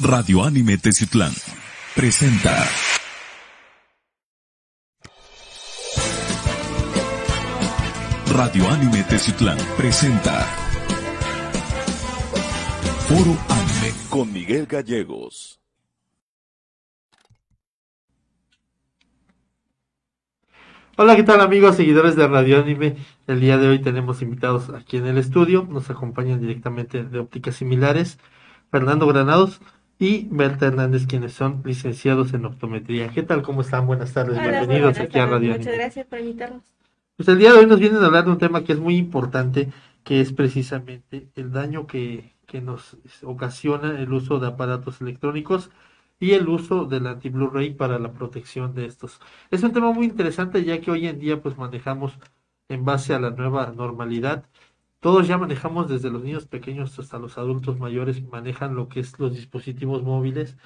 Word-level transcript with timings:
Radio 0.00 0.42
Anime 0.42 0.76
Teciutlán 0.76 1.32
presenta. 1.94 2.66
Radio 8.32 8.68
Anime 8.70 9.04
Teciutlán 9.04 9.56
presenta. 9.76 10.46
Foro 13.06 13.36
Anime 13.48 13.94
con 14.10 14.32
Miguel 14.32 14.66
Gallegos. 14.66 15.60
Hola, 20.96 21.14
¿qué 21.14 21.22
tal 21.22 21.40
amigos, 21.40 21.76
seguidores 21.76 22.16
de 22.16 22.26
Radio 22.26 22.58
Anime? 22.58 22.96
El 23.28 23.40
día 23.40 23.58
de 23.58 23.68
hoy 23.68 23.80
tenemos 23.80 24.22
invitados 24.22 24.70
aquí 24.70 24.96
en 24.96 25.06
el 25.06 25.18
estudio, 25.18 25.68
nos 25.70 25.88
acompañan 25.88 26.40
directamente 26.40 27.04
de 27.04 27.18
ópticas 27.20 27.56
similares, 27.56 28.18
Fernando 28.70 29.06
Granados 29.06 29.60
y 30.04 30.28
Berta 30.30 30.66
Hernández, 30.66 31.06
quienes 31.06 31.32
son 31.32 31.62
licenciados 31.64 32.34
en 32.34 32.44
optometría. 32.44 33.08
¿Qué 33.08 33.22
tal? 33.22 33.40
¿Cómo 33.40 33.62
están? 33.62 33.86
Buenas 33.86 34.12
tardes, 34.12 34.34
Hola, 34.38 34.58
bienvenidos 34.58 34.92
buenas 34.92 35.00
aquí 35.00 35.18
a. 35.18 35.26
Radio 35.26 35.52
Muchas 35.52 35.74
gracias 35.74 36.06
por 36.06 36.18
invitarnos. 36.18 36.62
Pues 37.16 37.28
el 37.30 37.38
día 37.38 37.52
de 37.52 37.60
hoy 37.60 37.66
nos 37.66 37.80
vienen 37.80 38.02
a 38.02 38.06
hablar 38.06 38.26
de 38.26 38.32
un 38.32 38.38
tema 38.38 38.64
que 38.64 38.74
es 38.74 38.78
muy 38.78 38.96
importante, 38.96 39.70
que 40.02 40.20
es 40.20 40.30
precisamente 40.34 41.28
el 41.36 41.52
daño 41.52 41.86
que, 41.86 42.34
que 42.46 42.60
nos 42.60 42.98
ocasiona 43.22 43.98
el 43.98 44.12
uso 44.12 44.38
de 44.40 44.48
aparatos 44.48 45.00
electrónicos 45.00 45.70
y 46.20 46.32
el 46.32 46.50
uso 46.50 46.84
del 46.84 47.06
anti-Blu-ray 47.06 47.72
para 47.72 47.98
la 47.98 48.12
protección 48.12 48.74
de 48.74 48.84
estos. 48.84 49.20
Es 49.50 49.62
un 49.62 49.72
tema 49.72 49.90
muy 49.92 50.04
interesante 50.04 50.64
ya 50.64 50.82
que 50.82 50.90
hoy 50.90 51.06
en 51.06 51.18
día 51.18 51.40
pues 51.40 51.56
manejamos 51.56 52.12
en 52.68 52.84
base 52.84 53.14
a 53.14 53.20
la 53.20 53.30
nueva 53.30 53.72
normalidad. 53.74 54.44
Todos 55.04 55.28
ya 55.28 55.38
manejamos 55.38 55.88
desde 55.90 56.10
los 56.10 56.22
niños 56.24 56.46
pequeños 56.46 56.98
hasta 56.98 57.18
los 57.20 57.38
adultos 57.38 57.78
mayores, 57.78 58.22
manejan 58.24 58.74
lo 58.76 58.88
que 58.88 59.00
es 59.00 59.18
los 59.20 59.34
dispositivos 59.34 60.02
móviles 60.02 60.56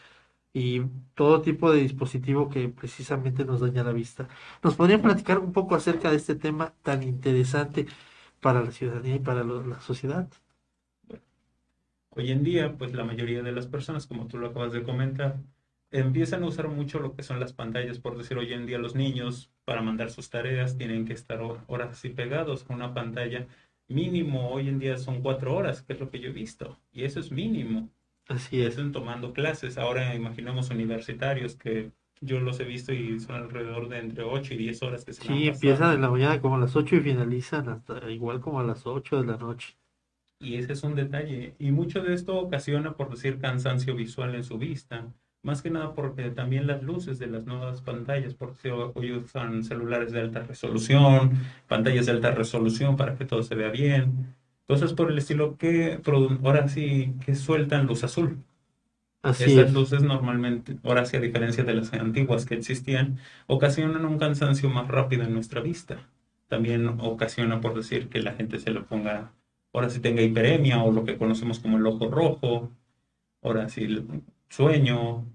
y 0.54 0.82
todo 1.14 1.42
tipo 1.42 1.72
de 1.72 1.80
dispositivo 1.82 2.48
que 2.50 2.68
precisamente 2.70 3.44
nos 3.44 3.60
daña 3.60 3.84
la 3.84 3.92
vista. 3.92 4.28
¿Nos 4.64 4.76
podrían 4.76 5.02
platicar 5.02 5.38
un 5.40 5.52
poco 5.52 5.74
acerca 5.76 6.10
de 6.10 6.16
este 6.18 6.36
tema 6.36 6.74
tan 6.82 7.02
interesante 7.04 7.86
para 8.40 8.62
la 8.62 8.72
ciudadanía 8.72 9.16
y 9.16 9.20
para 9.20 9.44
la 9.44 9.80
sociedad? 9.80 10.28
Hoy 12.10 12.30
en 12.32 12.42
día, 12.44 12.76
pues 12.76 12.92
la 12.94 13.04
mayoría 13.04 13.42
de 13.42 13.52
las 13.52 13.66
personas, 13.66 14.06
como 14.06 14.26
tú 14.26 14.38
lo 14.38 14.48
acabas 14.48 14.72
de 14.72 14.82
comentar, 14.82 15.38
empiezan 15.90 16.42
a 16.42 16.46
usar 16.46 16.68
mucho 16.68 16.98
lo 17.00 17.14
que 17.14 17.22
son 17.22 17.40
las 17.40 17.52
pantallas. 17.52 17.98
Por 18.00 18.16
decir, 18.18 18.36
hoy 18.38 18.52
en 18.52 18.66
día 18.66 18.78
los 18.78 18.94
niños, 18.94 19.50
para 19.64 19.82
mandar 19.82 20.10
sus 20.10 20.28
tareas, 20.30 20.76
tienen 20.76 21.06
que 21.06 21.12
estar 21.14 21.40
ho- 21.40 21.62
horas 21.66 21.90
así 21.92 22.10
pegados 22.10 22.66
a 22.68 22.74
una 22.74 22.92
pantalla. 22.94 23.46
Mínimo, 23.88 24.50
hoy 24.50 24.68
en 24.68 24.78
día 24.78 24.98
son 24.98 25.22
cuatro 25.22 25.54
horas, 25.54 25.82
que 25.82 25.94
es 25.94 26.00
lo 26.00 26.10
que 26.10 26.20
yo 26.20 26.28
he 26.28 26.32
visto. 26.32 26.78
Y 26.92 27.04
eso 27.04 27.20
es 27.20 27.30
mínimo. 27.32 27.88
Así 28.28 28.60
es. 28.60 28.74
eso 28.74 28.82
en 28.82 28.92
tomando 28.92 29.32
clases. 29.32 29.78
Ahora 29.78 30.14
imaginemos 30.14 30.70
universitarios 30.70 31.56
que 31.56 31.92
yo 32.20 32.40
los 32.40 32.60
he 32.60 32.64
visto 32.64 32.92
y 32.92 33.18
son 33.20 33.36
alrededor 33.36 33.88
de 33.88 33.98
entre 33.98 34.24
8 34.24 34.54
y 34.54 34.56
10 34.58 34.82
horas 34.82 35.04
que 35.04 35.12
se 35.14 35.22
Sí, 35.22 35.28
pasado. 35.28 35.44
empiezan 35.52 35.94
en 35.94 36.02
la 36.02 36.10
mañana 36.10 36.40
como 36.40 36.56
a 36.56 36.58
las 36.58 36.76
8 36.76 36.96
y 36.96 37.00
finalizan 37.00 37.68
hasta 37.68 38.10
igual 38.10 38.40
como 38.40 38.60
a 38.60 38.64
las 38.64 38.86
8 38.86 39.20
de 39.22 39.26
la 39.26 39.36
noche. 39.38 39.76
Y 40.40 40.54
ese 40.56 40.72
es 40.74 40.82
un 40.82 40.94
detalle. 40.94 41.54
Y 41.58 41.70
mucho 41.72 42.02
de 42.02 42.14
esto 42.14 42.36
ocasiona, 42.36 42.94
por 42.96 43.10
decir, 43.10 43.38
cansancio 43.38 43.94
visual 43.94 44.34
en 44.34 44.44
su 44.44 44.58
vista. 44.58 45.12
Más 45.42 45.62
que 45.62 45.70
nada 45.70 45.94
porque 45.94 46.30
también 46.30 46.66
las 46.66 46.82
luces 46.82 47.18
de 47.18 47.26
las 47.28 47.46
nuevas 47.46 47.80
pantallas, 47.82 48.34
porque 48.34 48.70
hoy 48.72 49.12
usan 49.12 49.62
celulares 49.64 50.12
de 50.12 50.20
alta 50.20 50.42
resolución, 50.42 51.38
pantallas 51.68 52.06
de 52.06 52.12
alta 52.12 52.32
resolución 52.32 52.96
para 52.96 53.16
que 53.16 53.24
todo 53.24 53.42
se 53.42 53.54
vea 53.54 53.70
bien. 53.70 54.34
Cosas 54.66 54.92
por 54.92 55.10
el 55.10 55.18
estilo 55.18 55.56
que 55.56 56.00
ahora 56.44 56.68
sí 56.68 57.14
que 57.24 57.34
sueltan 57.34 57.86
luz 57.86 58.04
azul. 58.04 58.44
Así 59.22 59.52
Esas 59.52 59.60
es. 59.60 59.72
luces 59.72 60.02
normalmente, 60.02 60.78
ahora 60.84 61.04
sí 61.06 61.16
a 61.16 61.20
diferencia 61.20 61.64
de 61.64 61.74
las 61.74 61.92
antiguas 61.94 62.44
que 62.44 62.54
existían, 62.56 63.18
ocasionan 63.46 64.04
un 64.04 64.18
cansancio 64.18 64.68
más 64.68 64.88
rápido 64.88 65.24
en 65.24 65.32
nuestra 65.34 65.60
vista. 65.60 66.08
También 66.48 66.88
ocasiona, 67.00 67.60
por 67.60 67.74
decir, 67.74 68.08
que 68.08 68.20
la 68.20 68.34
gente 68.34 68.58
se 68.58 68.70
lo 68.72 68.86
ponga, 68.86 69.32
ahora 69.72 69.90
sí 69.90 70.00
tenga 70.00 70.22
hiperemia 70.22 70.82
o 70.82 70.92
lo 70.92 71.04
que 71.04 71.16
conocemos 71.18 71.60
como 71.60 71.78
el 71.78 71.86
ojo 71.86 72.10
rojo, 72.10 72.72
ahora 73.42 73.68
sí 73.68 73.86
sueño, 74.48 75.26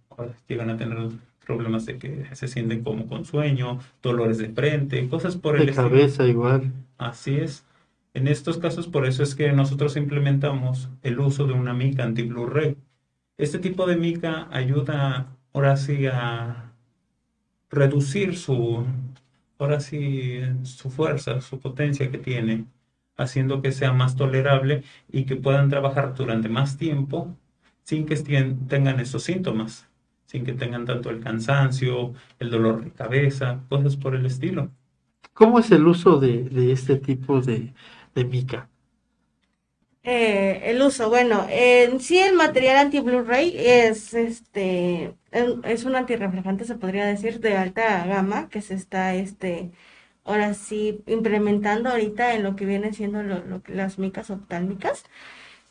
llegan 0.48 0.70
a 0.70 0.78
tener 0.78 0.98
problemas 1.46 1.86
de 1.86 1.98
que 1.98 2.26
se 2.34 2.48
sienten 2.48 2.84
como 2.84 3.08
con 3.08 3.26
sueño, 3.26 3.80
dolores 4.02 4.38
de 4.38 4.50
frente, 4.50 5.08
cosas 5.10 5.36
por 5.36 5.58
el 5.58 5.66
De 5.66 5.74
cabeza 5.74 6.28
igual. 6.28 6.72
Así 6.98 7.36
es. 7.36 7.66
En 8.14 8.28
estos 8.28 8.58
casos, 8.58 8.88
por 8.88 9.06
eso 9.06 9.24
es 9.24 9.36
que 9.36 9.52
nosotros 9.52 9.98
implementamos 9.98 10.90
el 11.02 11.20
uso 11.20 11.48
de 11.48 11.54
una 11.54 11.74
mica 11.74 12.04
anti-Blu-ray. 12.04 12.78
Este 13.38 13.60
tipo 13.60 13.88
de 13.88 13.98
mica 13.98 14.48
ayuda 14.52 15.36
ahora 15.52 15.76
sí 15.78 16.06
a 16.06 16.72
reducir 17.72 18.38
su, 18.38 18.86
ahora 19.58 19.80
sí, 19.80 20.40
su 20.64 20.92
fuerza, 20.92 21.42
su 21.42 21.60
potencia 21.60 22.12
que 22.12 22.20
tiene, 22.20 22.66
haciendo 23.18 23.62
que 23.62 23.72
sea 23.72 23.94
más 23.94 24.16
tolerable 24.16 24.84
y 25.12 25.26
que 25.26 25.36
puedan 25.36 25.70
trabajar 25.70 26.14
durante 26.16 26.50
más 26.50 26.78
tiempo 26.78 27.36
sin 27.84 28.06
que 28.06 28.16
tengan 28.16 29.00
esos 29.00 29.24
síntomas, 29.24 29.90
sin 30.34 30.46
que 30.46 30.54
tengan 30.54 30.86
tanto 30.86 31.12
el 31.12 31.22
cansancio, 31.22 32.14
el 32.40 32.52
dolor 32.52 32.84
de 32.86 32.92
cabeza, 32.94 33.64
cosas 33.70 33.98
por 33.98 34.16
el 34.16 34.28
estilo. 34.28 34.72
¿Cómo 35.34 35.60
es 35.60 35.72
el 35.72 35.88
uso 35.88 36.20
de, 36.20 36.44
de 36.46 36.72
este 36.74 36.98
tipo 36.98 37.42
de, 37.42 37.74
de 38.16 38.26
mica? 38.26 38.70
Eh, 40.06 40.62
el 40.70 40.82
uso, 40.82 41.08
bueno, 41.10 41.46
en 41.50 42.02
sí 42.02 42.20
el 42.20 42.36
material 42.36 42.76
anti-Blu-ray 42.78 43.54
es 43.58 44.14
este 44.14 45.16
es 45.64 45.86
un 45.86 45.96
antirreflejante, 45.96 46.66
se 46.66 46.76
podría 46.76 47.06
decir, 47.06 47.40
de 47.40 47.56
alta 47.58 48.06
gama 48.06 48.50
que 48.50 48.62
se 48.62 48.74
está 48.76 49.16
este 49.16 49.72
ahora 50.26 50.54
sí 50.56 51.02
implementando 51.08 51.90
ahorita 51.90 52.34
en 52.36 52.44
lo 52.44 52.56
que 52.56 52.66
vienen 52.66 52.94
siendo 52.94 53.24
lo- 53.24 53.44
lo 53.46 53.64
que- 53.64 53.74
las 53.76 53.98
micas 54.00 54.30
oftálmicas. 54.30 55.04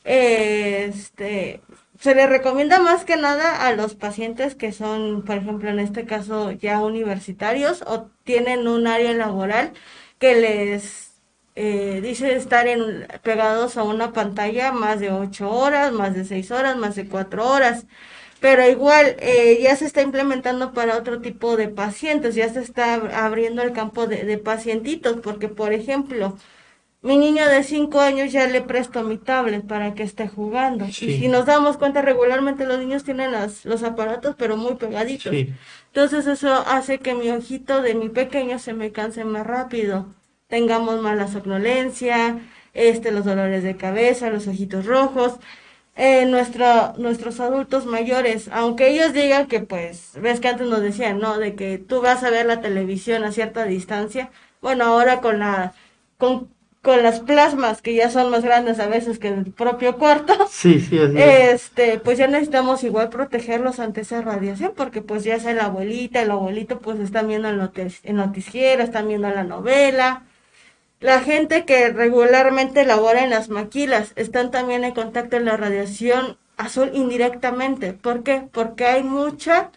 Este 0.04 1.62
se 2.02 2.14
le 2.14 2.26
recomienda 2.26 2.80
más 2.80 3.04
que 3.04 3.16
nada 3.16 3.66
a 3.66 3.72
los 3.72 3.94
pacientes 3.94 4.54
que 4.54 4.72
son, 4.72 5.22
por 5.24 5.36
ejemplo, 5.38 5.70
en 5.70 5.78
este 5.80 6.04
caso 6.06 6.50
ya 6.52 6.80
universitarios 6.80 7.82
o 7.86 8.10
tienen 8.24 8.66
un 8.68 8.86
área 8.86 9.12
laboral 9.12 9.72
que 10.18 10.34
les 10.36 11.12
eh, 11.54 12.00
dice 12.02 12.34
estar 12.34 12.66
en, 12.66 13.06
pegados 13.22 13.76
a 13.76 13.84
una 13.84 14.12
pantalla 14.12 14.72
más 14.72 15.00
de 15.00 15.10
ocho 15.12 15.50
horas, 15.50 15.92
más 15.92 16.14
de 16.14 16.24
seis 16.24 16.50
horas, 16.50 16.76
más 16.76 16.96
de 16.96 17.08
cuatro 17.08 17.46
horas. 17.48 17.86
Pero 18.40 18.68
igual 18.68 19.16
eh, 19.20 19.60
ya 19.62 19.76
se 19.76 19.86
está 19.86 20.02
implementando 20.02 20.72
para 20.72 20.96
otro 20.98 21.20
tipo 21.20 21.56
de 21.56 21.68
pacientes, 21.68 22.34
ya 22.34 22.48
se 22.52 22.60
está 22.60 22.96
ab- 22.98 23.12
abriendo 23.14 23.62
el 23.62 23.72
campo 23.72 24.06
de, 24.08 24.24
de 24.24 24.38
pacientitos, 24.38 25.18
porque 25.22 25.48
por 25.48 25.72
ejemplo, 25.72 26.36
mi 27.02 27.16
niño 27.16 27.46
de 27.48 27.62
cinco 27.64 28.00
años 28.00 28.32
ya 28.32 28.46
le 28.46 28.62
presto 28.62 29.02
mi 29.02 29.18
tablet 29.18 29.66
para 29.66 29.94
que 29.94 30.04
esté 30.04 30.28
jugando. 30.28 30.86
Sí. 30.88 31.06
Y 31.10 31.18
si 31.20 31.28
nos 31.28 31.46
damos 31.46 31.76
cuenta, 31.76 32.00
regularmente 32.02 32.64
los 32.66 32.78
niños 32.78 33.04
tienen 33.04 33.32
las- 33.32 33.64
los 33.64 33.82
aparatos, 33.82 34.36
pero 34.38 34.56
muy 34.56 34.74
pegaditos. 34.76 35.32
Sí, 35.32 35.52
Entonces 35.86 36.26
eso 36.26 36.52
hace 36.66 36.98
que 37.00 37.14
mi 37.14 37.28
ojito 37.30 37.82
de 37.82 37.94
mi 37.94 38.08
pequeño 38.08 38.58
se 38.58 38.72
me 38.72 38.92
canse 38.92 39.24
más 39.24 39.46
rápido. 39.46 40.06
Tengamos 40.48 41.00
mala 41.02 41.28
somnolencia, 41.28 42.38
este, 42.74 43.10
los 43.10 43.24
dolores 43.24 43.62
de 43.64 43.76
cabeza, 43.76 44.30
los 44.30 44.46
ojitos 44.48 44.86
rojos. 44.86 45.34
Eh, 45.94 46.24
nuestro, 46.26 46.94
nuestros 46.96 47.38
adultos 47.40 47.84
mayores, 47.84 48.48
aunque 48.52 48.88
ellos 48.88 49.12
digan 49.12 49.46
que 49.46 49.60
pues, 49.60 50.12
ves 50.22 50.40
que 50.40 50.48
antes 50.48 50.66
nos 50.66 50.80
decían, 50.80 51.18
¿no? 51.18 51.38
De 51.38 51.54
que 51.54 51.76
tú 51.78 52.00
vas 52.00 52.22
a 52.24 52.30
ver 52.30 52.46
la 52.46 52.62
televisión 52.62 53.24
a 53.24 53.32
cierta 53.32 53.64
distancia. 53.66 54.30
Bueno, 54.62 54.84
ahora 54.84 55.20
con 55.20 55.38
la, 55.38 55.74
con, 56.16 56.48
con 56.82 57.02
las 57.02 57.20
plasmas 57.20 57.82
que 57.82 57.94
ya 57.94 58.10
son 58.10 58.30
más 58.30 58.44
grandes 58.44 58.80
a 58.80 58.88
veces 58.88 59.18
que 59.18 59.28
el 59.28 59.52
propio 59.52 59.96
cuarto. 59.98 60.34
sí, 60.50 60.80
sí, 60.80 60.98
así 60.98 61.18
es. 61.18 61.36
Este, 61.54 61.98
pues 62.00 62.18
ya 62.18 62.26
necesitamos 62.28 62.84
igual 62.84 63.10
protegerlos 63.10 63.80
ante 63.80 64.00
esa 64.02 64.22
radiación, 64.22 64.72
porque 64.76 65.02
pues 65.02 65.24
ya 65.24 65.38
sea 65.40 65.54
la 65.54 65.66
abuelita, 65.66 66.22
el 66.22 66.30
abuelito, 66.30 66.80
pues 66.80 66.98
están 67.00 67.28
viendo 67.28 67.48
el, 67.50 67.58
note- 67.58 67.88
el 68.04 68.16
noticiero, 68.16 68.82
están 68.82 69.08
viendo 69.08 69.28
la 69.30 69.44
novela. 69.44 70.24
La 71.00 71.20
gente 71.20 71.64
que 71.66 71.90
regularmente 71.90 72.84
labora 72.86 73.24
en 73.24 73.30
las 73.30 73.48
maquilas 73.50 74.12
están 74.16 74.50
también 74.50 74.84
en 74.84 74.94
contacto 74.94 75.36
en 75.36 75.44
la 75.46 75.56
radiación 75.56 76.38
azul 76.56 76.90
indirectamente. 76.94 77.92
¿Por 77.92 78.22
qué? 78.22 78.48
Porque 78.52 78.86
hay 78.86 79.02
mucha 79.02 79.70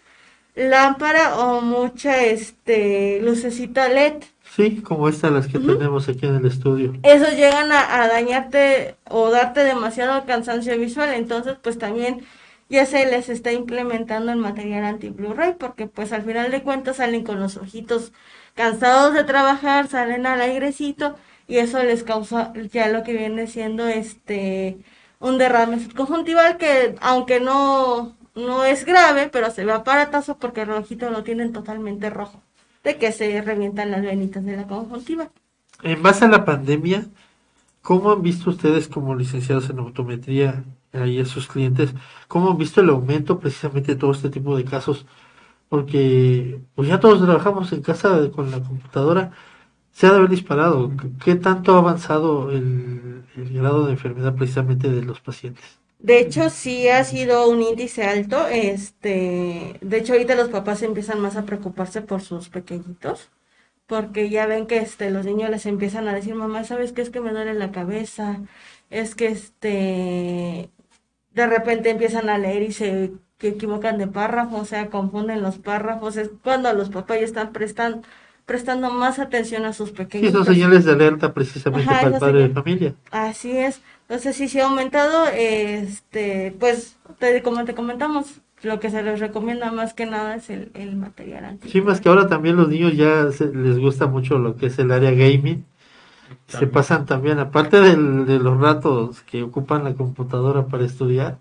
lámpara 0.54 1.38
o 1.38 1.60
mucha 1.62 2.24
este 2.24 3.20
lucecita 3.22 3.88
LED. 3.88 4.24
Sí, 4.56 4.80
como 4.80 5.06
estas 5.08 5.32
las 5.32 5.48
que 5.48 5.58
tenemos 5.58 6.08
aquí 6.08 6.24
en 6.24 6.36
el 6.36 6.46
estudio. 6.46 6.94
Esos 7.02 7.32
llegan 7.32 7.72
a, 7.72 8.02
a 8.02 8.08
dañarte 8.08 8.96
o 9.10 9.30
darte 9.30 9.62
demasiado 9.64 10.24
cansancio 10.24 10.78
visual, 10.78 11.12
entonces 11.12 11.58
pues 11.62 11.78
también 11.78 12.24
ya 12.70 12.86
se 12.86 13.04
les 13.04 13.28
está 13.28 13.52
implementando 13.52 14.32
el 14.32 14.38
material 14.38 14.84
anti-Blu-ray 14.84 15.56
porque 15.58 15.86
pues 15.88 16.12
al 16.12 16.22
final 16.22 16.50
de 16.50 16.62
cuentas 16.62 16.96
salen 16.96 17.22
con 17.22 17.38
los 17.38 17.58
ojitos 17.58 18.12
cansados 18.54 19.12
de 19.14 19.24
trabajar, 19.24 19.88
salen 19.88 20.26
al 20.26 20.40
airecito 20.40 21.16
y 21.46 21.58
eso 21.58 21.82
les 21.82 22.02
causa 22.02 22.52
ya 22.72 22.88
lo 22.88 23.02
que 23.02 23.12
viene 23.12 23.46
siendo 23.48 23.86
este 23.86 24.78
un 25.20 25.36
derrame 25.38 25.86
conjuntival 25.94 26.56
que 26.56 26.94
aunque 27.00 27.40
no 27.40 28.16
no 28.34 28.64
es 28.64 28.84
grave, 28.86 29.28
pero 29.30 29.50
se 29.50 29.64
ve 29.66 29.72
aparatoso 29.72 30.38
porque 30.38 30.62
el 30.62 30.70
ojito 30.70 31.10
lo 31.10 31.24
tienen 31.24 31.52
totalmente 31.52 32.10
rojo, 32.10 32.42
de 32.86 32.98
que 32.98 33.10
se 33.10 33.42
revientan 33.42 33.90
las 33.90 34.02
venitas 34.02 34.44
de 34.44 34.56
la 34.56 34.66
conjuntiva. 34.68 35.28
En 35.82 36.02
base 36.04 36.24
a 36.24 36.28
la 36.28 36.44
pandemia, 36.44 37.04
¿cómo 37.82 38.12
han 38.12 38.22
visto 38.22 38.48
ustedes 38.48 38.86
como 38.86 39.16
licenciados 39.16 39.68
en 39.70 39.80
optometría 39.80 40.62
ahí 40.92 41.18
a 41.18 41.24
sus 41.26 41.48
clientes? 41.48 41.92
¿Cómo 42.28 42.48
han 42.52 42.58
visto 42.58 42.80
el 42.80 42.90
aumento 42.90 43.40
precisamente 43.40 43.92
de 43.92 43.98
todo 43.98 44.12
este 44.12 44.30
tipo 44.30 44.56
de 44.56 44.64
casos? 44.64 45.04
Porque 45.68 46.60
pues 46.76 46.88
ya 46.88 47.00
todos 47.00 47.20
trabajamos 47.20 47.72
en 47.72 47.82
casa 47.82 48.30
con 48.30 48.52
la 48.52 48.62
computadora, 48.62 49.32
se 49.90 50.06
ha 50.06 50.12
de 50.12 50.18
haber 50.18 50.30
disparado. 50.30 50.92
¿Qué 51.24 51.34
tanto 51.34 51.74
ha 51.74 51.78
avanzado 51.78 52.52
el, 52.52 53.24
el 53.36 53.52
grado 53.52 53.86
de 53.86 53.92
enfermedad 53.92 54.36
precisamente 54.36 54.90
de 54.90 55.02
los 55.02 55.20
pacientes? 55.20 55.80
De 56.06 56.20
hecho, 56.20 56.50
sí 56.50 56.88
ha 56.88 57.02
sido 57.04 57.48
un 57.50 57.60
índice 57.62 58.04
alto. 58.04 58.46
Este, 58.48 59.78
de 59.80 59.96
hecho, 59.98 60.12
ahorita 60.12 60.36
los 60.36 60.48
papás 60.50 60.82
empiezan 60.82 61.20
más 61.20 61.36
a 61.36 61.44
preocuparse 61.46 62.00
por 62.00 62.22
sus 62.22 62.48
pequeñitos, 62.48 63.30
porque 63.86 64.30
ya 64.30 64.46
ven 64.46 64.66
que 64.68 64.78
este, 64.78 65.10
los 65.10 65.26
niños 65.26 65.50
les 65.50 65.66
empiezan 65.66 66.08
a 66.08 66.14
decir, 66.14 66.34
mamá, 66.36 66.64
¿sabes 66.64 66.92
qué 66.92 67.02
es 67.02 67.10
que 67.10 67.20
me 67.20 67.32
duele 67.32 67.54
la 67.54 67.72
cabeza? 67.72 68.40
Es 68.90 69.14
que 69.16 69.28
este, 69.28 70.70
de 71.34 71.46
repente 71.46 71.90
empiezan 71.90 72.28
a 72.28 72.38
leer 72.38 72.62
y 72.62 72.72
se 72.72 73.12
equivocan 73.40 73.98
de 73.98 74.06
párrafo, 74.08 74.58
o 74.58 74.64
sea, 74.64 74.90
confunden 74.90 75.42
los 75.42 75.58
párrafos. 75.58 76.16
Es 76.16 76.30
cuando 76.44 76.72
los 76.72 76.90
papás 76.90 77.18
ya 77.20 77.24
están 77.26 77.52
prestando 77.52 78.02
prestando 78.46 78.90
más 78.90 79.18
atención 79.18 79.64
a 79.64 79.72
sus 79.72 79.90
Sí, 79.90 79.94
pequeños. 79.96 80.32
son 80.32 80.44
señales 80.46 80.84
de 80.84 80.92
alerta 80.92 81.34
precisamente 81.34 81.90
Ajá, 81.90 82.02
para 82.02 82.14
el 82.14 82.20
padre 82.20 82.48
de 82.48 82.54
familia. 82.54 82.94
Así 83.10 83.50
es. 83.56 83.82
Entonces 84.08 84.36
sí 84.36 84.48
se 84.48 84.62
ha 84.62 84.66
aumentado, 84.66 85.26
este, 85.34 86.54
pues, 86.58 86.96
te- 87.18 87.42
como 87.42 87.64
te 87.64 87.74
comentamos, 87.74 88.40
lo 88.62 88.78
que 88.80 88.88
se 88.90 89.02
les 89.02 89.18
recomienda 89.20 89.72
más 89.72 89.94
que 89.94 90.06
nada 90.06 90.36
es 90.36 90.48
el, 90.48 90.70
el 90.74 90.96
material 90.96 91.44
anti. 91.44 91.68
Sí, 91.68 91.80
más 91.80 92.00
que 92.00 92.08
ahora 92.08 92.28
también 92.28 92.56
los 92.56 92.68
niños 92.68 92.96
ya 92.96 93.30
se- 93.32 93.52
les 93.52 93.78
gusta 93.78 94.06
mucho 94.06 94.38
lo 94.38 94.56
que 94.56 94.66
es 94.66 94.78
el 94.78 94.92
área 94.92 95.10
gaming. 95.10 95.64
Se 96.48 96.66
pasan 96.66 97.06
también, 97.06 97.38
aparte 97.40 97.80
del- 97.80 98.26
de 98.26 98.38
los 98.38 98.58
ratos 98.60 99.22
que 99.22 99.42
ocupan 99.42 99.84
la 99.84 99.94
computadora 99.94 100.66
para 100.66 100.84
estudiar, 100.84 101.38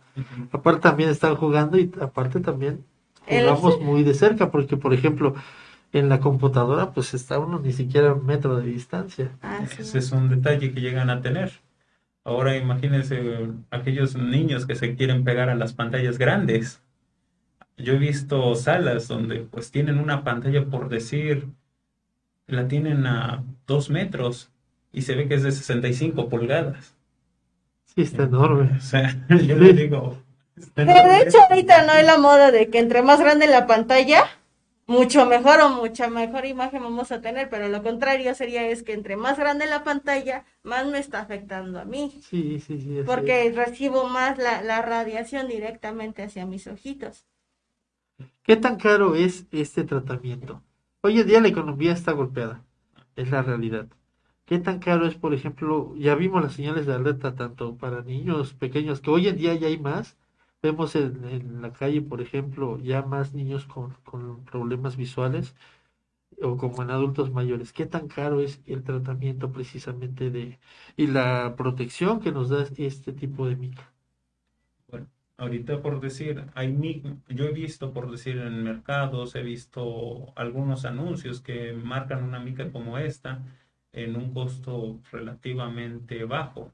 aparte 0.52 0.82
también 0.82 1.10
están 1.10 1.36
jugando 1.36 1.78
y 1.78 1.92
aparte 2.02 2.40
también 2.40 2.84
El- 3.28 3.42
jugamos 3.48 3.80
muy 3.82 4.04
de 4.04 4.14
cerca, 4.16 4.52
porque 4.52 4.78
por 4.78 4.94
ejemplo, 4.94 5.36
en 6.00 6.10
la 6.10 6.20
computadora 6.20 6.92
pues 6.92 7.14
está 7.14 7.40
uno 7.40 7.60
ni 7.60 7.72
siquiera 7.72 8.10
a 8.10 8.14
un 8.14 8.26
metro 8.26 8.58
de 8.58 8.68
distancia. 8.68 9.32
Así 9.42 9.82
Ese 9.82 10.00
es. 10.00 10.06
es 10.06 10.12
un 10.12 10.30
detalle 10.30 10.74
que 10.74 10.82
llegan 10.82 11.10
a 11.10 11.22
tener. 11.22 11.52
Ahora 12.24 12.58
imagínense 12.58 13.18
eh, 13.20 13.50
aquellos 13.72 14.16
niños 14.16 14.66
que 14.66 14.76
se 14.76 14.96
quieren 14.96 15.24
pegar 15.24 15.50
a 15.50 15.56
las 15.56 15.74
pantallas 15.74 16.18
grandes. 16.18 16.82
Yo 17.78 17.94
he 17.94 17.98
visto 17.98 18.56
salas 18.56 19.08
donde 19.08 19.42
pues 19.42 19.72
tienen 19.72 20.00
una 20.00 20.24
pantalla 20.24 20.66
por 20.66 20.90
decir, 20.90 21.48
la 22.48 22.68
tienen 22.68 23.06
a 23.06 23.44
dos 23.68 23.90
metros 23.90 24.50
y 24.92 25.02
se 25.04 25.16
ve 25.16 25.28
que 25.28 25.36
es 25.36 25.44
de 25.44 25.52
65 25.52 26.30
pulgadas. 26.30 26.96
Sí, 27.86 28.02
está 28.02 28.24
enorme. 28.24 28.72
O 28.78 28.82
sea, 28.82 29.16
yo 29.30 29.56
le 29.56 29.74
digo, 29.74 30.18
está 30.56 30.84
De 30.84 31.22
hecho, 31.22 31.38
ahorita 31.50 31.86
no 31.86 31.92
hay 31.94 32.06
la 32.06 32.18
moda 32.18 32.52
de 32.52 32.70
que 32.70 32.80
entre 32.80 33.02
más 33.02 33.20
grande 33.20 33.48
la 33.48 33.68
pantalla, 33.68 34.24
mucho 34.88 35.26
mejor 35.26 35.60
o 35.62 35.70
mucha 35.70 36.10
mejor 36.10 36.46
imagen 36.46 36.84
vamos 36.84 37.12
a 37.12 37.22
tener, 37.22 37.50
pero 37.50 37.70
lo 37.70 37.84
contrario 37.84 38.34
sería 38.36 38.68
es 38.68 38.84
que 38.84 38.94
entre 38.94 39.16
más 39.18 39.38
grande 39.38 39.66
la 39.68 39.84
pantalla, 39.84 40.46
más 40.64 40.86
me 40.88 41.00
está 41.00 41.20
afectando 41.22 41.80
a 41.80 41.86
mí, 41.86 42.26
Sí, 42.30 42.60
sí, 42.60 42.80
sí. 42.82 42.98
es. 42.98 43.06
porque 43.06 43.52
recibo 43.56 44.06
más 44.10 44.38
la, 44.38 44.62
la 44.64 44.82
radiación 44.82 45.48
directamente 45.48 46.24
hacia 46.24 46.46
mis 46.46 46.68
ojitos. 46.68 47.26
¿Qué 48.44 48.56
tan 48.56 48.78
caro 48.78 49.16
es 49.16 49.46
este 49.52 49.84
tratamiento? 49.84 50.62
Hoy 51.02 51.20
en 51.20 51.28
día 51.28 51.42
la 51.42 51.48
economía 51.50 51.92
está 51.94 52.12
golpeada, 52.14 52.64
es 53.16 53.30
la 53.32 53.42
realidad. 53.42 53.88
¿Qué 54.46 54.60
tan 54.60 54.80
caro 54.80 55.08
es, 55.08 55.16
por 55.16 55.34
ejemplo, 55.34 55.94
ya 55.98 56.16
vimos 56.16 56.44
las 56.44 56.54
señales 56.54 56.86
de 56.86 56.94
alerta 56.94 57.36
tanto 57.36 57.78
para 57.78 58.04
niños 58.04 58.54
pequeños, 58.54 59.02
que 59.02 59.10
hoy 59.10 59.28
en 59.28 59.38
día 59.38 59.56
ya 59.56 59.68
hay 59.68 59.80
más, 59.80 60.18
vemos 60.66 60.96
en, 60.96 61.62
la 61.62 61.72
calle, 61.72 62.02
por 62.02 62.22
ejemplo, 62.22 62.80
ya 62.80 63.04
más 63.04 63.34
niños 63.34 63.66
con, 63.66 63.96
problemas 64.46 64.98
visuales 64.98 65.56
o 66.42 66.58
como 66.58 66.82
en 66.82 66.90
adultos 66.90 67.32
mayores. 67.32 67.72
¿Qué 67.72 67.86
tan 67.86 68.08
caro 68.08 68.42
es 68.42 68.62
el 68.66 68.84
tratamiento 68.84 69.52
precisamente 69.52 70.32
de 70.32 70.60
y 70.98 71.08
la 71.08 71.56
protección 71.56 72.20
que 72.20 72.32
nos 72.32 72.50
da 72.50 72.68
este 72.78 73.14
tipo 73.14 73.48
de 73.48 73.56
mica? 73.56 73.94
Bueno, 74.90 75.08
ahorita 75.38 75.82
por 75.82 76.02
decir, 76.02 76.46
hay 76.56 76.70
yo 77.30 77.46
he 77.46 77.54
visto 77.54 77.94
por 77.94 78.12
decir 78.12 78.38
en 78.38 78.64
mercados, 78.64 79.36
he 79.36 79.44
visto 79.44 80.34
algunos 80.36 80.86
anuncios 80.86 81.42
que 81.42 81.74
marcan 81.74 82.24
una 82.24 82.40
mica 82.40 82.72
como 82.72 82.98
esta 82.98 83.44
en 83.94 84.16
un 84.16 84.34
costo 84.34 85.00
relativamente 85.12 86.26
bajo, 86.26 86.74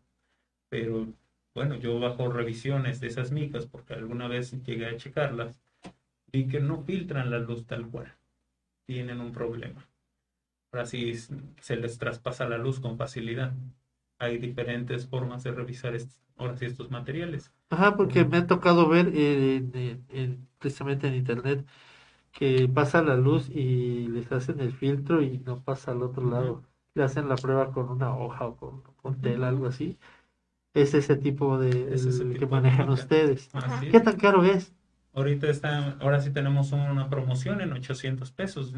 pero 0.70 1.08
bueno, 1.54 1.76
yo 1.76 2.00
bajo 2.00 2.30
revisiones 2.32 3.00
de 3.00 3.08
esas 3.08 3.32
micas, 3.32 3.66
porque 3.68 3.94
alguna 3.94 4.28
vez 4.28 4.52
llegué 4.64 4.88
a 4.88 4.98
checarlas, 4.98 5.60
vi 6.32 6.48
que 6.48 6.60
no 6.62 6.84
filtran 6.84 7.32
la 7.32 7.40
luz 7.40 7.66
tal 7.68 7.88
cual, 7.90 8.14
tienen 8.88 9.22
un 9.22 9.32
problema. 9.34 9.88
Ahora 10.72 10.86
sí 10.86 11.14
se 11.16 11.76
les 11.78 11.98
traspasa 11.98 12.48
la 12.50 12.58
luz 12.58 12.80
con 12.80 12.98
facilidad. 12.98 13.54
Hay 14.20 14.38
diferentes 14.38 15.08
formas 15.08 15.44
de 15.44 15.52
revisar 15.52 15.96
est- 15.96 16.22
ahora 16.38 16.58
sí 16.58 16.66
estos 16.66 16.92
materiales. 16.92 17.52
Ajá, 17.70 17.96
porque 17.96 18.26
me 18.26 18.38
ha 18.38 18.48
tocado 18.48 18.88
ver 18.90 19.08
en, 19.10 19.72
en- 19.76 20.06
en- 20.10 20.48
precisamente 20.60 21.08
en 21.08 21.16
internet 21.16 21.66
que 22.34 22.68
pasa 22.70 23.02
la 23.04 23.16
luz 23.18 23.50
y 23.50 24.08
les 24.10 24.32
hacen 24.32 24.60
el 24.62 24.74
filtro 24.74 25.22
y 25.24 25.40
no 25.40 25.64
pasa 25.64 25.92
al 25.92 26.04
otro 26.04 26.30
lado. 26.30 26.64
Le 26.96 27.04
hacen 27.04 27.30
la 27.30 27.38
prueba 27.38 27.72
con 27.74 27.90
una 27.90 28.16
hoja 28.18 28.48
o 28.48 28.58
con, 28.58 28.82
con 29.02 29.22
tela, 29.22 29.50
algo 29.50 29.68
así. 29.68 29.98
Es 30.74 30.94
ese 30.94 31.16
tipo 31.18 31.58
de 31.60 31.94
Es 31.94 32.06
ese 32.06 32.24
el 32.24 32.30
tipo 32.34 32.40
que 32.42 32.46
manejan 32.48 32.90
ustedes. 32.90 33.50
Así 33.54 33.90
¿Qué 33.90 34.00
tan 34.00 34.18
caro 34.18 34.44
es? 34.44 34.74
Ahorita 35.14 35.50
está, 35.50 35.98
ahora 36.00 36.22
sí 36.22 36.32
tenemos 36.32 36.72
una 36.72 37.10
promoción 37.10 37.62
en 37.62 37.74
800 37.74 38.32
pesos 38.32 38.74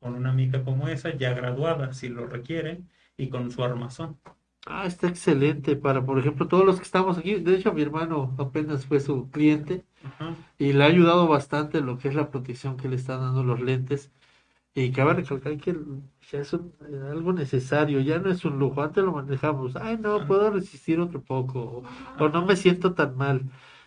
con 0.00 0.14
una 0.14 0.32
mica 0.32 0.64
como 0.64 0.88
esa, 0.88 1.14
ya 1.14 1.34
graduada 1.34 1.92
si 1.92 2.08
lo 2.08 2.26
requieren 2.26 2.88
y 3.16 3.28
con 3.28 3.50
su 3.50 3.62
armazón. 3.62 4.18
Ah, 4.66 4.86
está 4.86 5.08
excelente 5.08 5.76
para, 5.76 6.04
por 6.04 6.18
ejemplo, 6.18 6.48
todos 6.48 6.64
los 6.64 6.76
que 6.76 6.84
estamos 6.84 7.18
aquí. 7.18 7.34
De 7.34 7.54
hecho, 7.54 7.72
mi 7.74 7.82
hermano 7.82 8.34
apenas 8.38 8.86
fue 8.86 8.98
su 9.00 9.30
cliente 9.30 9.84
Ajá. 10.02 10.34
y 10.58 10.72
le 10.72 10.84
ha 10.84 10.86
ayudado 10.86 11.28
bastante 11.28 11.80
lo 11.82 11.98
que 11.98 12.08
es 12.08 12.14
la 12.14 12.30
protección 12.30 12.76
que 12.78 12.88
le 12.88 12.96
están 12.96 13.20
dando 13.20 13.44
los 13.44 13.60
lentes. 13.60 14.10
Y 14.76 14.90
cabe 14.92 15.14
recalcar 15.14 15.56
que 15.58 15.72
ya 16.30 16.40
es 16.40 16.52
un- 16.52 16.74
eh, 16.88 17.08
algo 17.10 17.32
necesario, 17.32 18.00
ya 18.00 18.18
no 18.18 18.30
es 18.30 18.44
un 18.44 18.58
lujo. 18.58 18.82
Antes 18.82 19.04
lo 19.04 19.12
manejamos, 19.12 19.76
ay, 19.76 19.96
no, 19.98 20.24
puedo 20.24 20.50
resistir 20.50 20.98
otro 21.00 21.22
poco, 21.22 21.60
o, 22.18 22.24
o 22.24 22.28
no 22.28 22.44
me 22.44 22.56
siento 22.56 22.92
tan 22.94 23.16
mal. 23.16 23.42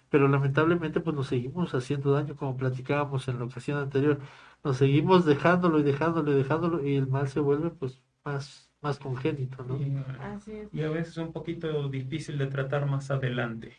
Pero 0.10 0.27
lamentablemente, 0.29 1.01
pues 1.01 1.13
nos 1.15 1.27
seguimos 1.27 1.74
haciendo 1.75 2.12
daño, 2.13 2.36
como 2.38 2.56
platicábamos 2.56 3.27
en 3.27 3.39
la 3.39 3.46
ocasión 3.46 3.77
anterior. 3.79 4.20
Nos 4.63 4.77
seguimos 4.77 5.25
dejándolo 5.25 5.79
y 5.79 5.84
dejándolo 5.84 6.32
y 6.32 6.36
dejándolo, 6.36 6.86
y 6.88 6.96
el 6.96 7.08
mal 7.08 7.27
se 7.27 7.41
vuelve, 7.41 7.70
pues, 7.72 8.01
más, 8.24 8.72
más 8.82 8.98
congénito, 9.00 9.63
¿no? 9.63 9.77
Y, 9.77 9.98
Así 10.22 10.51
es. 10.53 10.74
y 10.74 10.82
a 10.84 10.89
veces 10.89 11.17
un 11.17 11.32
poquito 11.34 11.89
difícil 11.89 12.38
de 12.38 12.48
tratar 12.48 12.86
más 12.86 13.12
adelante. 13.12 13.77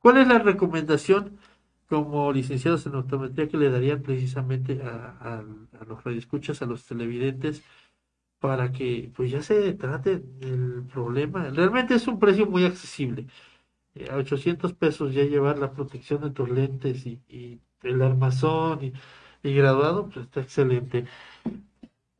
¿Cuál 0.00 0.18
es 0.18 0.28
la 0.28 0.38
recomendación 0.38 1.38
como 1.88 2.32
licenciados 2.32 2.86
en 2.86 2.96
optometría 2.96 3.48
que 3.48 3.56
le 3.56 3.70
darían 3.70 4.02
precisamente 4.02 4.80
a, 4.82 5.42
los 5.86 6.04
radioescuchas, 6.04 6.62
a 6.62 6.66
los 6.66 6.84
televidentes, 6.84 7.62
para 8.40 8.72
que 8.72 9.10
pues 9.16 9.30
ya 9.30 9.42
se 9.42 9.74
trate 9.74 10.18
del 10.18 10.84
problema? 10.92 11.50
Realmente 11.50 11.94
es 11.94 12.06
un 12.08 12.18
precio 12.20 12.46
muy 12.46 12.64
accesible. 12.64 13.26
Eh, 13.94 14.08
a 14.10 14.16
800 14.16 14.74
pesos 14.74 15.14
ya 15.14 15.24
llevar 15.24 15.58
la 15.58 15.72
protección 15.72 16.22
de 16.22 16.30
tus 16.30 16.50
lentes 16.50 17.06
y, 17.06 17.60
el 17.82 18.02
armazón 18.02 18.92
y, 19.42 19.54
graduado, 19.54 20.08
pues 20.08 20.26
está 20.26 20.40
excelente. 20.42 21.06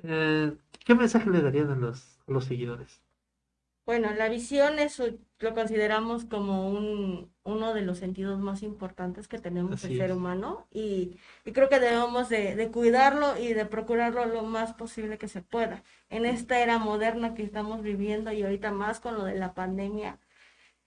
Eh, 0.03 0.53
¿qué 0.85 0.95
mensaje 0.95 1.31
le 1.31 1.43
darían 1.43 1.71
a 1.71 1.77
los 1.77 2.45
seguidores? 2.45 3.03
Bueno, 3.89 4.13
la 4.13 4.29
visión 4.29 4.79
es, 4.79 5.03
lo 5.39 5.55
consideramos 5.55 6.27
como 6.27 6.69
un, 6.69 7.33
uno 7.43 7.73
de 7.73 7.81
los 7.81 7.97
sentidos 7.99 8.39
más 8.39 8.63
importantes 8.63 9.29
que 9.29 9.39
tenemos 9.39 9.83
Así 9.83 9.87
el 9.87 9.97
ser 9.97 10.13
es. 10.13 10.13
humano 10.13 10.69
y, 10.71 11.19
y 11.47 11.53
creo 11.53 11.71
que 11.71 11.81
debemos 11.81 12.29
de, 12.29 12.55
de 12.55 12.71
cuidarlo 12.71 13.39
y 13.39 13.55
de 13.55 13.65
procurarlo 13.65 14.27
lo 14.27 14.43
más 14.43 14.75
posible 14.75 15.17
que 15.17 15.27
se 15.29 15.41
pueda. 15.43 15.85
En 16.11 16.27
esta 16.27 16.61
era 16.61 16.77
moderna 16.79 17.33
que 17.35 17.43
estamos 17.43 17.81
viviendo 17.83 18.31
y 18.31 18.43
ahorita 18.43 18.73
más 18.73 19.01
con 19.01 19.15
lo 19.17 19.25
de 19.25 19.37
la 19.37 19.55
pandemia, 19.55 20.21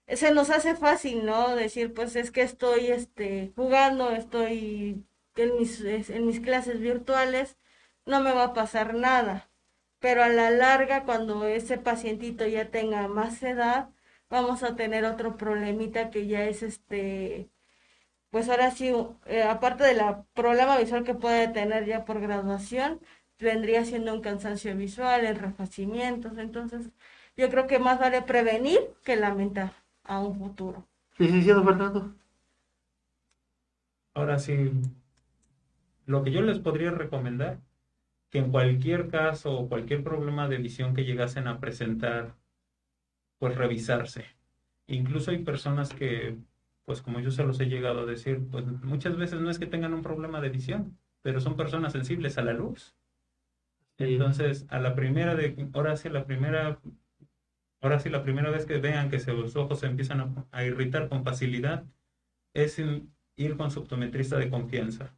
se 0.08 0.34
nos 0.34 0.50
hace 0.52 0.76
fácil, 0.76 1.26
¿no? 1.26 1.56
Decir, 1.56 1.94
pues 1.94 2.16
es 2.18 2.32
que 2.32 2.44
estoy 2.44 2.88
este, 2.88 3.54
jugando, 3.56 4.12
estoy 4.12 5.06
en 5.38 5.58
mis, 5.60 5.82
en 5.84 6.28
mis 6.28 6.42
clases 6.42 6.80
virtuales, 6.82 7.58
no 8.08 8.22
me 8.22 8.34
va 8.34 8.46
a 8.46 8.54
pasar 8.56 8.96
nada 8.96 9.51
pero 10.02 10.24
a 10.24 10.30
la 10.30 10.50
larga, 10.52 11.06
cuando 11.06 11.46
ese 11.46 11.78
pacientito 11.78 12.46
ya 12.48 12.72
tenga 12.72 13.08
más 13.08 13.42
edad, 13.44 13.90
vamos 14.30 14.64
a 14.64 14.76
tener 14.76 15.06
otro 15.06 15.38
problemita 15.38 16.10
que 16.10 16.28
ya 16.28 16.46
es 16.46 16.64
este, 16.64 17.50
pues 18.32 18.50
ahora 18.50 18.72
sí, 18.72 18.94
eh, 19.28 19.44
aparte 19.44 19.84
de 19.84 19.94
la 19.94 20.24
problema 20.34 20.78
visual 20.78 21.04
que 21.04 21.14
puede 21.14 21.48
tener 21.50 21.86
ya 21.86 22.06
por 22.06 22.20
graduación, 22.20 23.00
vendría 23.40 23.86
siendo 23.86 24.14
un 24.14 24.22
cansancio 24.22 24.76
visual, 24.76 25.26
enrojecimientos, 25.26 26.38
entonces 26.40 26.90
yo 27.38 27.50
creo 27.50 27.68
que 27.68 27.80
más 27.80 28.00
vale 28.00 28.24
prevenir 28.24 28.80
que 29.04 29.16
lamentar 29.18 29.72
a 30.04 30.20
un 30.20 30.38
futuro. 30.38 30.88
Licenciado 31.20 31.64
Fernando. 31.64 32.16
Ahora 34.16 34.40
sí, 34.40 34.72
lo 36.08 36.24
que 36.24 36.32
yo 36.32 36.42
les 36.42 36.60
podría 36.60 36.92
recomendar, 36.92 37.60
que 38.32 38.40
en 38.40 38.52
cualquier 38.52 39.10
caso 39.10 39.54
o 39.60 39.70
cualquier 39.70 40.04
problema 40.04 40.48
de 40.48 40.58
visión 40.58 40.96
que 40.96 41.04
llegasen 41.04 41.48
a 41.48 41.60
presentar, 41.60 42.38
pues 43.38 43.56
revisarse. 43.56 44.26
Incluso 44.88 45.32
hay 45.32 45.40
personas 45.40 45.94
que, 45.94 46.38
pues 46.86 47.02
como 47.02 47.20
yo 47.20 47.32
se 47.32 47.44
los 47.44 47.60
he 47.60 47.66
llegado 47.66 48.02
a 48.02 48.06
decir, 48.06 48.42
pues 48.50 48.66
muchas 48.66 49.18
veces 49.18 49.42
no 49.42 49.50
es 49.50 49.60
que 49.60 49.68
tengan 49.68 49.94
un 49.94 50.02
problema 50.02 50.40
de 50.42 50.50
visión, 50.50 50.98
pero 51.22 51.42
son 51.42 51.58
personas 51.58 51.92
sensibles 51.92 52.38
a 52.38 52.44
la 52.44 52.54
luz. 52.54 52.96
Entonces, 53.98 54.66
a 54.70 54.80
la 54.80 54.96
primera 54.96 55.36
de, 55.36 55.70
ahora 55.74 55.98
sí, 55.98 56.10
la 56.10 56.26
primera, 56.26 56.80
ahora 57.82 58.00
sí, 58.00 58.10
la 58.10 58.24
primera 58.24 58.50
vez 58.50 58.66
que 58.66 58.80
vean 58.80 59.10
que 59.10 59.20
sus 59.20 59.56
ojos 59.58 59.82
se 59.82 59.88
empiezan 59.88 60.22
a, 60.22 60.48
a 60.52 60.64
irritar 60.64 61.10
con 61.10 61.26
facilidad, 61.26 61.84
es 62.54 62.80
ir 63.36 63.58
con 63.58 63.72
su 63.72 63.82
optometrista 63.82 64.38
de 64.38 64.50
confianza 64.50 65.14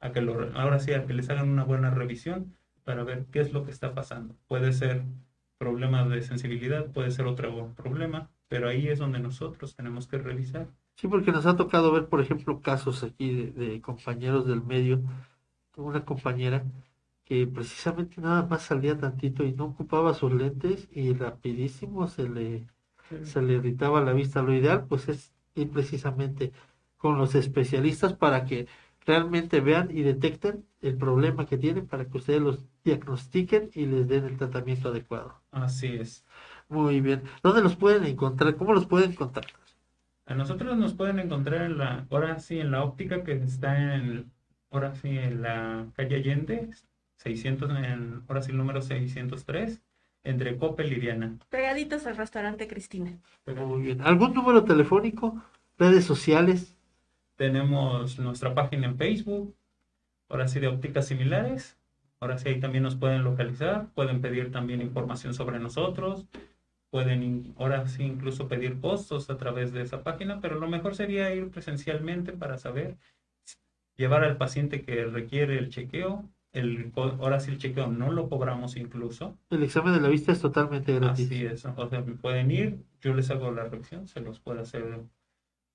a 0.00 0.12
que 0.12 0.20
lo, 0.20 0.56
ahora 0.56 0.78
sí, 0.78 0.92
a 0.92 1.06
que 1.06 1.14
les 1.14 1.28
hagan 1.30 1.48
una 1.48 1.64
buena 1.64 1.90
revisión 1.90 2.56
para 2.84 3.04
ver 3.04 3.26
qué 3.32 3.40
es 3.40 3.52
lo 3.52 3.64
que 3.64 3.70
está 3.70 3.94
pasando. 3.94 4.36
Puede 4.46 4.72
ser 4.72 5.02
problemas 5.58 6.08
de 6.08 6.22
sensibilidad, 6.22 6.86
puede 6.92 7.10
ser 7.10 7.26
otro 7.26 7.72
problema, 7.74 8.30
pero 8.48 8.68
ahí 8.68 8.88
es 8.88 8.98
donde 8.98 9.18
nosotros 9.18 9.74
tenemos 9.74 10.06
que 10.06 10.18
revisar. 10.18 10.68
Sí, 10.96 11.08
porque 11.08 11.32
nos 11.32 11.46
ha 11.46 11.56
tocado 11.56 11.92
ver, 11.92 12.06
por 12.06 12.20
ejemplo, 12.20 12.60
casos 12.60 13.02
aquí 13.02 13.50
de, 13.50 13.80
compañeros 13.80 14.46
del 14.46 14.62
medio, 14.62 15.02
una 15.76 16.04
compañera 16.04 16.64
que 17.24 17.46
precisamente 17.46 18.20
nada 18.20 18.46
más 18.46 18.62
salía 18.62 18.96
tantito 18.96 19.44
y 19.44 19.52
no 19.52 19.66
ocupaba 19.66 20.14
sus 20.14 20.32
lentes 20.32 20.88
y 20.92 21.12
rapidísimo 21.12 22.06
se 22.06 22.28
le, 22.28 22.66
se 23.24 23.42
le 23.42 23.54
irritaba 23.54 24.00
la 24.00 24.12
vista. 24.12 24.42
Lo 24.42 24.54
ideal 24.54 24.86
pues 24.86 25.08
es 25.08 25.32
ir 25.54 25.70
precisamente 25.70 26.52
con 26.96 27.18
los 27.18 27.34
especialistas 27.34 28.14
para 28.14 28.44
que 28.44 28.68
realmente 29.06 29.60
vean 29.60 29.88
y 29.90 30.02
detecten 30.02 30.66
el 30.82 30.96
problema 30.96 31.46
que 31.46 31.56
tienen 31.56 31.86
para 31.86 32.06
que 32.06 32.18
ustedes 32.18 32.42
los 32.42 32.64
diagnostiquen 32.84 33.70
y 33.72 33.86
les 33.86 34.08
den 34.08 34.24
el 34.24 34.36
tratamiento 34.36 34.88
adecuado. 34.88 35.40
Así 35.52 35.86
es. 35.86 36.24
Muy 36.68 37.00
bien. 37.00 37.22
¿Dónde 37.42 37.62
los 37.62 37.76
pueden 37.76 38.04
encontrar? 38.04 38.56
¿Cómo 38.56 38.74
los 38.74 38.86
pueden 38.86 39.12
encontrar? 39.12 39.46
A 40.26 40.34
nosotros 40.34 40.76
nos 40.76 40.94
pueden 40.94 41.20
encontrar 41.20 41.62
en 41.62 41.78
la, 41.78 42.06
ahora 42.10 42.40
sí, 42.40 42.58
en 42.58 42.72
la 42.72 42.82
óptica 42.82 43.22
que 43.22 43.32
está 43.32 43.94
en, 43.94 44.32
ahora 44.72 44.94
sí, 44.96 45.16
en 45.16 45.42
la 45.42 45.86
calle 45.94 46.16
Allende, 46.16 46.70
600, 47.18 47.70
en, 47.70 48.22
ahora 48.26 48.42
sí, 48.42 48.50
el 48.50 48.56
número 48.56 48.82
603, 48.82 49.80
entre 50.24 50.56
Coppel 50.56 50.92
y 50.92 50.96
Diana. 50.96 51.38
Pegaditos 51.48 52.06
al 52.06 52.16
restaurante 52.16 52.66
Cristina. 52.66 53.12
Muy 53.46 53.82
bien. 53.82 54.00
¿Algún 54.00 54.34
número 54.34 54.64
telefónico? 54.64 55.40
¿Redes 55.78 56.04
sociales? 56.04 56.75
Tenemos 57.36 58.18
nuestra 58.18 58.54
página 58.54 58.86
en 58.86 58.96
Facebook, 58.96 59.54
ahora 60.28 60.48
sí 60.48 60.58
de 60.58 60.68
ópticas 60.68 61.06
similares. 61.06 61.76
Ahora 62.18 62.38
sí 62.38 62.48
ahí 62.48 62.60
también 62.60 62.82
nos 62.82 62.96
pueden 62.96 63.24
localizar, 63.24 63.88
pueden 63.94 64.22
pedir 64.22 64.50
también 64.50 64.80
información 64.80 65.34
sobre 65.34 65.58
nosotros, 65.58 66.26
pueden 66.90 67.54
ahora 67.58 67.86
sí 67.88 68.04
incluso 68.04 68.48
pedir 68.48 68.80
costos 68.80 69.28
a 69.28 69.36
través 69.36 69.72
de 69.72 69.82
esa 69.82 70.02
página, 70.02 70.40
pero 70.40 70.58
lo 70.58 70.66
mejor 70.66 70.94
sería 70.94 71.34
ir 71.34 71.50
presencialmente 71.50 72.32
para 72.32 72.56
saber, 72.56 72.96
llevar 73.96 74.24
al 74.24 74.38
paciente 74.38 74.82
que 74.82 75.04
requiere 75.04 75.58
el 75.58 75.68
chequeo. 75.68 76.24
El, 76.52 76.90
ahora 76.96 77.38
sí 77.38 77.50
el 77.50 77.58
chequeo 77.58 77.88
no 77.88 78.10
lo 78.10 78.30
cobramos 78.30 78.78
incluso. 78.78 79.36
El 79.50 79.62
examen 79.62 79.92
de 79.92 80.00
la 80.00 80.08
vista 80.08 80.32
es 80.32 80.40
totalmente 80.40 80.94
gratis. 80.94 81.26
Así 81.26 81.44
es, 81.44 81.66
o 81.66 81.88
sea, 81.90 82.02
pueden 82.02 82.50
ir, 82.50 82.78
yo 83.02 83.12
les 83.12 83.30
hago 83.30 83.50
la 83.50 83.64
revisión, 83.64 84.08
se 84.08 84.20
los 84.20 84.40
puede 84.40 84.62
hacer 84.62 85.02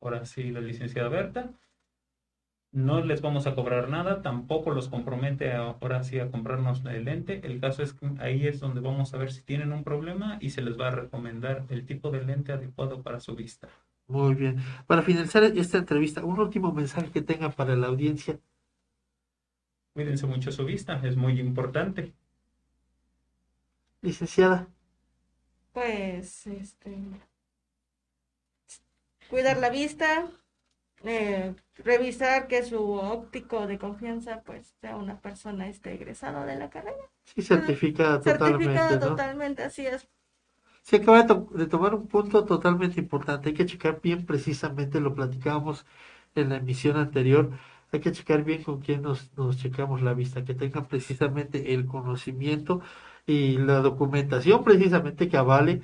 ahora 0.02 0.26
sí 0.26 0.52
la 0.52 0.60
licenciada 0.60 1.10
Berta. 1.10 1.52
No 2.74 3.02
les 3.04 3.22
vamos 3.22 3.48
a 3.48 3.56
cobrar 3.56 3.90
nada, 3.90 4.22
tampoco 4.22 4.72
los 4.72 4.88
compromete 4.88 5.54
ahora 5.54 6.04
sí 6.04 6.20
a 6.20 6.32
comprarnos 6.32 6.84
el 6.86 7.06
lente. 7.06 7.42
El 7.46 7.60
caso 7.60 7.84
es 7.84 7.94
que 7.94 8.10
ahí 8.20 8.48
es 8.48 8.60
donde 8.62 8.80
vamos 8.80 9.14
a 9.14 9.18
ver 9.18 9.32
si 9.32 9.42
tienen 9.42 9.74
un 9.74 9.84
problema 9.84 10.38
y 10.40 10.52
se 10.52 10.62
les 10.62 10.80
va 10.80 10.88
a 10.88 10.92
recomendar 10.92 11.66
el 11.70 11.86
tipo 11.86 12.12
de 12.12 12.24
lente 12.24 12.54
adecuado 12.54 13.04
para 13.04 13.20
su 13.20 13.36
vista. 13.36 13.68
Muy 14.08 14.36
bien. 14.36 14.58
Para 14.88 15.02
finalizar 15.02 15.44
esta 15.44 15.78
entrevista, 15.78 16.24
un 16.24 16.40
último 16.40 16.72
mensaje 16.72 17.12
que 17.12 17.22
tenga 17.22 17.50
para 17.50 17.76
la 17.76 17.88
audiencia. 17.88 18.40
Cuídense 19.94 20.26
mucho 20.26 20.52
su 20.52 20.64
vista, 20.64 21.00
es 21.04 21.18
muy 21.18 21.40
importante. 21.40 22.14
Licenciada. 24.02 24.68
Pues, 25.74 26.48
este, 26.48 26.98
cuidar 29.32 29.58
la 29.58 29.70
vista, 29.70 30.28
eh, 31.04 31.56
revisar 31.78 32.48
que 32.48 32.64
su 32.64 32.94
óptico 32.94 33.66
de 33.66 33.80
confianza 33.80 34.44
pues 34.46 34.76
sea 34.82 34.98
una 34.98 35.20
persona 35.20 35.68
este, 35.68 35.94
egresada 35.94 36.46
de 36.46 36.58
la 36.58 36.70
carrera. 36.70 36.98
Sí, 37.24 37.42
certificada 37.42 38.20
totalmente. 38.20 38.66
Certificada 38.66 39.00
totalmente, 39.00 39.64
así 39.64 39.88
es. 39.88 40.08
Se 40.84 40.98
acaba 40.98 41.24
de, 41.24 41.66
tomar 41.68 41.96
un 41.96 42.08
punto 42.08 42.44
totalmente 42.44 43.00
importante. 43.00 43.50
Hay 43.50 43.56
que 43.56 43.66
checar 43.66 44.02
bien 44.02 44.26
precisamente, 44.26 45.00
lo 45.00 45.16
platicábamos 45.16 45.86
en 46.36 46.50
la 46.50 46.58
emisión 46.58 46.98
anterior. 46.98 47.52
Hay 47.94 48.00
que 48.00 48.12
checar 48.12 48.44
bien 48.44 48.64
con 48.64 48.82
quién 48.82 49.02
nos, 49.02 49.32
nos 49.38 49.58
checamos 49.58 50.02
la 50.02 50.14
vista, 50.14 50.44
que 50.44 50.56
tengan 50.56 50.88
precisamente 50.88 51.74
el 51.74 51.86
conocimiento 51.86 52.82
y 53.26 53.58
la 53.58 53.80
documentación 53.80 54.64
precisamente 54.64 55.30
que 55.30 55.38
avale 55.38 55.82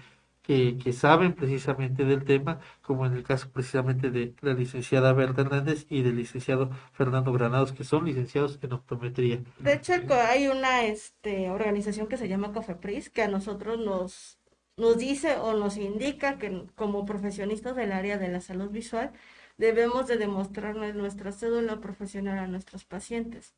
que, 0.48 0.94
saben 0.94 1.34
precisamente 1.34 2.06
del 2.06 2.24
tema, 2.24 2.62
como 2.82 3.06
en 3.06 3.14
el 3.14 3.24
caso 3.24 3.52
precisamente 3.52 4.12
de 4.12 4.34
la 4.40 4.54
licenciada 4.54 5.12
Berta 5.12 5.42
Hernández 5.42 5.86
y 5.90 6.04
del 6.04 6.16
licenciado 6.16 6.70
Fernando 6.94 7.34
Granados, 7.34 7.74
que 7.74 7.84
son 7.84 8.06
licenciados 8.06 8.58
en 8.62 8.72
optometría. 8.72 9.42
De 9.60 9.74
hecho, 9.74 9.94
hay 10.10 10.48
una 10.48 10.86
este, 10.86 11.50
organización 11.50 12.08
que 12.08 12.16
se 12.16 12.30
llama 12.30 12.54
COFEPRIS, 12.54 13.10
que 13.10 13.24
a 13.24 13.28
nosotros 13.28 13.78
nos, 13.78 14.40
nos 14.78 14.98
dice 14.98 15.36
o 15.36 15.54
nos 15.54 15.76
indica 15.76 16.38
que 16.38 16.64
como 16.76 17.06
profesionistas 17.06 17.76
del 17.76 17.92
área 17.92 18.18
de 18.18 18.30
la 18.30 18.40
salud 18.40 18.70
visual, 18.70 19.12
debemos 19.58 20.08
de 20.08 20.16
demostrarnos 20.16 20.96
nuestra 20.96 21.34
cédula 21.34 21.82
profesional 21.82 22.40
a 22.40 22.48
nuestros 22.48 22.86
pacientes. 22.86 23.54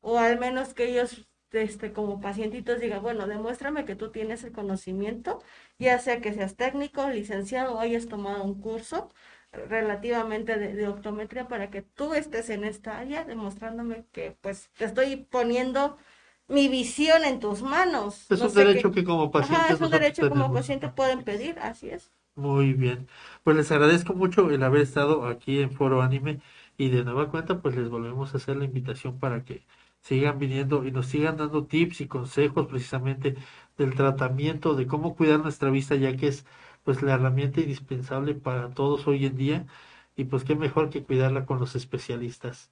O 0.00 0.16
al 0.18 0.38
menos 0.38 0.74
que 0.74 0.88
ellos 0.90 1.26
este, 1.52 1.92
como 1.92 2.20
pacientitos 2.20 2.80
diga, 2.80 2.98
bueno, 2.98 3.26
demuéstrame 3.26 3.84
que 3.84 3.96
tú 3.96 4.10
tienes 4.10 4.44
el 4.44 4.52
conocimiento, 4.52 5.42
ya 5.78 5.98
sea 5.98 6.20
que 6.20 6.32
seas 6.32 6.56
técnico, 6.56 7.08
licenciado 7.08 7.74
o 7.74 7.80
hayas 7.80 8.08
tomado 8.08 8.44
un 8.44 8.60
curso 8.60 9.10
relativamente 9.52 10.56
de, 10.58 10.88
optometría 10.88 11.48
para 11.48 11.70
que 11.70 11.82
tú 11.82 12.14
estés 12.14 12.50
en 12.50 12.64
esta 12.64 12.98
área, 12.98 13.24
demostrándome 13.24 14.04
que 14.12 14.36
pues 14.40 14.70
te 14.78 14.84
estoy 14.84 15.16
poniendo 15.16 15.96
mi 16.48 16.68
visión 16.68 17.24
en 17.24 17.40
tus 17.40 17.62
manos. 17.62 18.30
Es 18.30 18.40
un 18.40 18.54
derecho 18.54 18.92
que, 18.92 19.04
como 19.04 19.30
paciente. 19.30 19.72
es 19.72 19.80
un 19.80 19.90
derecho 19.90 20.28
como 20.28 20.52
paciente 20.52 20.88
pueden 20.88 21.22
pedir, 21.24 21.58
así 21.60 21.90
es. 21.90 22.10
Muy 22.36 22.72
bien. 22.72 23.08
Pues 23.42 23.56
les 23.56 23.70
agradezco 23.72 24.14
mucho 24.14 24.50
el 24.50 24.62
haber 24.62 24.82
estado 24.82 25.26
aquí 25.26 25.60
en 25.60 25.72
Foro 25.72 26.00
Anime 26.00 26.40
y 26.78 26.88
de 26.88 27.04
nueva 27.04 27.28
cuenta 27.28 27.60
pues 27.60 27.76
les 27.76 27.88
volvemos 27.88 28.32
a 28.32 28.38
hacer 28.38 28.56
la 28.56 28.64
invitación 28.64 29.18
para 29.18 29.44
que 29.44 29.66
sigan 30.02 30.38
viniendo 30.38 30.84
y 30.84 30.92
nos 30.92 31.06
sigan 31.06 31.36
dando 31.36 31.64
tips 31.66 32.00
y 32.00 32.06
consejos 32.08 32.66
precisamente 32.66 33.36
del 33.78 33.94
tratamiento, 33.94 34.74
de 34.74 34.86
cómo 34.86 35.16
cuidar 35.16 35.40
nuestra 35.40 35.70
vista, 35.70 35.94
ya 35.96 36.16
que 36.16 36.28
es 36.28 36.46
pues 36.84 37.02
la 37.02 37.14
herramienta 37.14 37.60
indispensable 37.60 38.34
para 38.34 38.70
todos 38.70 39.06
hoy 39.06 39.26
en 39.26 39.36
día 39.36 39.66
y 40.16 40.24
pues 40.24 40.44
qué 40.44 40.56
mejor 40.56 40.90
que 40.90 41.02
cuidarla 41.02 41.46
con 41.46 41.58
los 41.58 41.76
especialistas. 41.76 42.70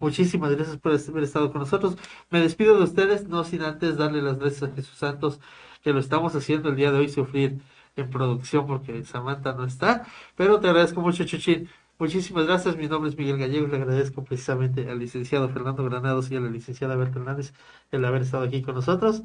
Muchísimas 0.00 0.50
gracias 0.52 0.78
por 0.78 0.92
haber 0.92 1.24
estado 1.24 1.52
con 1.52 1.60
nosotros. 1.60 1.96
Me 2.30 2.40
despido 2.40 2.76
de 2.78 2.84
ustedes, 2.84 3.28
no 3.28 3.44
sin 3.44 3.62
antes 3.62 3.96
darle 3.96 4.22
las 4.22 4.38
gracias 4.38 4.62
a 4.62 4.74
Jesús 4.74 4.96
Santos, 4.96 5.40
que 5.82 5.92
lo 5.92 6.00
estamos 6.00 6.34
haciendo 6.34 6.70
el 6.70 6.76
día 6.76 6.90
de 6.90 6.98
hoy 6.98 7.08
sufrir 7.08 7.60
en 7.96 8.10
producción 8.10 8.66
porque 8.66 9.04
Samantha 9.04 9.52
no 9.52 9.64
está, 9.64 10.06
pero 10.36 10.60
te 10.60 10.68
agradezco 10.68 11.00
mucho, 11.00 11.24
Chuchín. 11.24 11.68
Muchísimas 12.02 12.46
gracias, 12.46 12.76
mi 12.76 12.88
nombre 12.88 13.10
es 13.10 13.16
Miguel 13.16 13.38
Gallegos, 13.38 13.70
le 13.70 13.76
agradezco 13.76 14.24
precisamente 14.24 14.90
al 14.90 14.98
licenciado 14.98 15.48
Fernando 15.50 15.84
Granados 15.84 16.32
y 16.32 16.36
a 16.36 16.40
la 16.40 16.50
licenciada 16.50 16.96
Berta 16.96 17.20
Hernández 17.20 17.52
el 17.92 18.04
haber 18.04 18.22
estado 18.22 18.42
aquí 18.42 18.60
con 18.60 18.74
nosotros. 18.74 19.22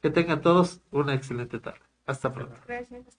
Que 0.00 0.08
tengan 0.08 0.40
todos 0.40 0.80
una 0.90 1.12
excelente 1.12 1.60
tarde. 1.60 1.82
Hasta 2.06 2.32
pronto. 2.32 2.58
Gracias. 2.66 3.18